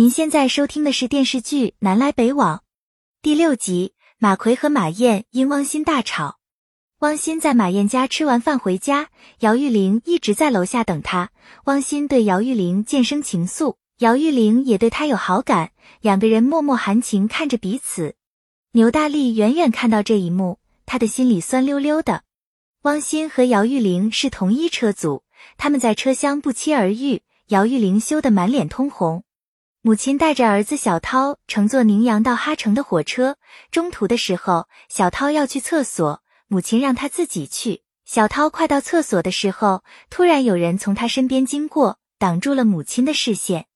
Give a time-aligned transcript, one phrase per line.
[0.00, 2.56] 您现在收听的是电视剧《南来北往》
[3.20, 3.92] 第六集。
[4.16, 6.38] 马奎和马燕因汪鑫大吵。
[7.00, 9.10] 汪鑫在马燕家吃完饭回家，
[9.40, 11.28] 姚玉玲一直在楼下等他。
[11.64, 18.14] 汪鑫对姚玉玲渐生情愫，姚玉玲也对他有好感，两个人默默含情看着彼此。
[18.72, 22.22] 牛大力远远看到这一幕，他的心里酸溜溜的。
[22.84, 25.24] 汪鑫和姚玉玲是同一车组，
[25.58, 29.24] 他们在车厢不期而遇，姚玉玲羞得满脸通红。
[29.82, 33.38] 母亲带着儿子小涛乘坐宁阳到哈城的火车，
[33.70, 37.82] 中途的时候，小涛要去厕所，母亲让他自己去。
[38.04, 43.68] 小涛快到厕所的时候，突然有人从他身边经过，挡住了母亲的视线。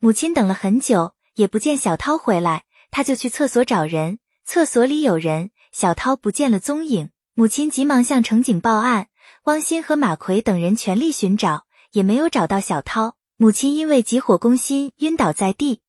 [0.00, 7.10] 母亲等了很久，也不见小涛回来，他就去厕所找人，厕所里有人，小涛不见了踪影。
[7.34, 9.06] 母亲急忙向乘警报案，
[9.44, 13.14] 汪鑫和马奎等人全力寻找，也没有找到小涛。
[13.36, 15.80] 母亲因为急火攻心晕倒在地，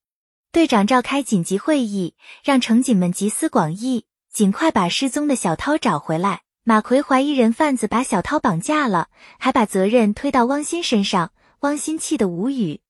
[0.52, 6.42] 队长召开紧急会议，让乘警们集思广益，尽快把失踪的小涛找回来。
[6.64, 12.82] 马奎怀疑人贩子把小涛绑架了，还把责任推到汪鑫身上，汪鑫气得无语。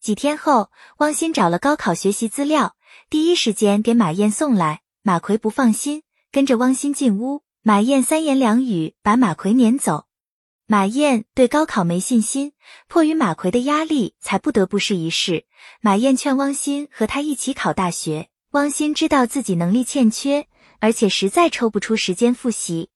[0.00, 2.76] 几天后，汪鑫找了高考学习资料，
[3.10, 4.82] 第一时间给马燕送来。
[5.02, 10.05] 马奎不放心，跟着汪鑫进屋，马燕三言两语把马奎撵走。
[10.68, 12.52] 马燕对高考没信心，
[12.88, 15.44] 迫于马奎的压力，才不得不试一试。
[15.80, 18.30] 马燕劝汪鑫和他一起考大学。
[18.50, 20.48] 汪鑫知道自己能力欠缺，
[20.80, 22.90] 而且实在抽不出时间复习。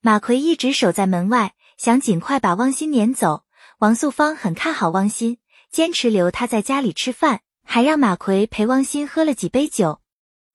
[0.00, 3.44] 马奎一直守在门外，想尽快把汪鑫撵走。
[3.78, 5.38] 王素芳很看好汪鑫，
[5.70, 10.00] 坚持留他在家里吃饭，还让马奎陪汪鑫喝了几杯酒。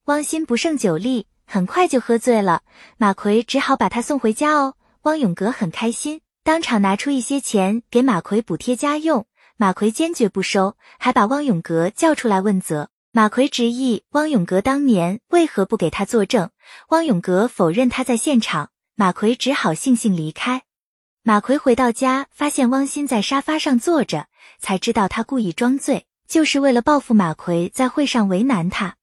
[0.07, 2.63] 汪鑫不胜酒力，很快就喝醉了。
[2.97, 4.75] 马奎只好把他送回家哦。
[5.03, 6.19] 汪永革很开心。
[6.47, 12.89] 当场拿出一些钱给马奎补贴家用，马奎坚决不收，还把汪永革叫出来问责。
[13.11, 16.49] 马奎执意汪永革当年为何不给他作证，
[16.87, 20.61] 汪永革否认他在现场，马奎只好悻悻离开。
[21.21, 24.27] 马奎回到家，发现汪鑫在沙发上坐着，
[24.57, 28.95] 才知道他故意装醉，就是为了报复马奎在会上为难他。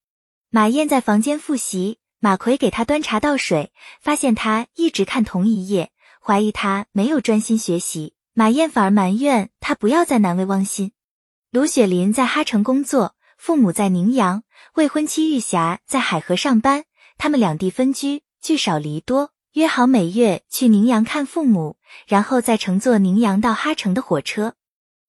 [0.48, 5.90] 马燕在房间复习，马奎给他端茶倒水，发现他一直看同一页。
[6.26, 10.92] 怀疑他没有专心学习，马燕反而埋怨他不要再难为汪鑫。
[11.50, 14.42] 卢雪林在哈城工作，父母在宁阳，
[14.76, 16.84] 未婚妻玉霞在海河上班，
[17.18, 21.76] 他们两地分居，聚少离多，约好每月去宁阳看父母，
[22.06, 24.54] 然后再乘坐宁阳到哈城的火车。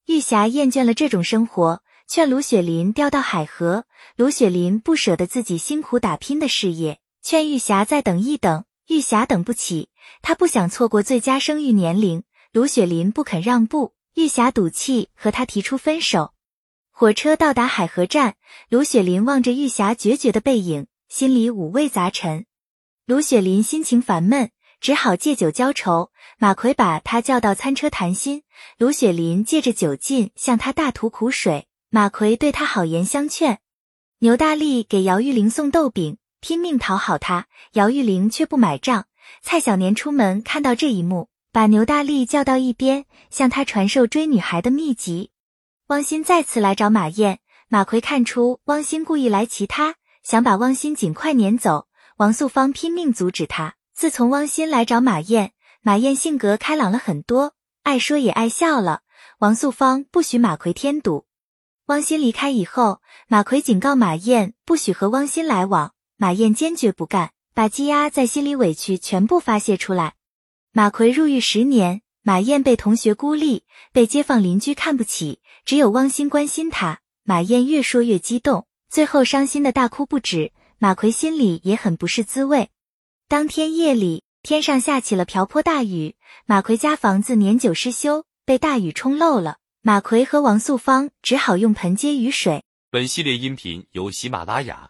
[0.07, 3.85] 玉霞厌倦了这种生活，劝卢雪林调到海河。
[4.17, 8.65] 卢雪林不舍得自己辛苦打拼的事业，劝玉霞再等一等。
[8.87, 9.89] 玉霞等不起。
[10.21, 16.33] 她不想错过最佳生育年龄，卢雪林不肯让步，玉霞赌气和他提出分手。
[16.91, 18.35] 火车到达海河站，
[18.69, 22.45] 卢雪林望着玉霞决绝的背影，心里五味杂陈。
[23.05, 26.11] 卢雪林心情烦闷，只好借酒浇愁。
[26.37, 28.43] 马奎把他叫到餐车谈心，
[28.77, 31.67] 卢雪林借着酒劲向他大吐苦水。
[31.89, 33.59] 马奎对他好言相劝。
[34.19, 36.17] 牛大力给姚玉玲送豆饼，
[36.47, 39.07] 拼命讨好他，姚玉玲却不买账。
[39.41, 45.31] 蔡小年出门看到这一幕，把牛大力叫到一边，向他传授追女孩的秘籍。
[45.87, 51.87] 汪鑫再次来找马燕，马奎看出汪鑫故意来其他，想把汪鑫尽快撵走。
[52.17, 53.73] 王素芳拼命阻止他。
[53.95, 59.01] 自从汪鑫来找马燕，马燕性格开朗了很多，爱说也爱笑了。
[59.39, 61.25] 王素芳不许马奎添堵。
[61.87, 67.31] 汪鑫离开以后，马奎警告马燕不许和汪鑫来往，马燕坚决不干。
[67.55, 70.15] 把积压在心里委屈全部发泄出来。
[70.73, 76.99] 马奎入狱十年，马燕被同学孤立，被街坊邻居看不起，只有汪鑫关心他。
[77.23, 80.51] 马燕越说越激动，最后伤心的大哭不止。
[80.79, 82.71] 马奎心里也很不是滋味。
[83.29, 89.59] 当天夜里，天上下起了瓢泼大雨，马奎家房子年久失修，被大雨冲漏了。
[89.81, 92.65] 马奎和王素芳只好用盆接雨水。
[92.91, 94.89] 本系列音频由喜马拉雅